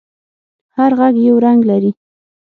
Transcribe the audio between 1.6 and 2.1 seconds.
لري.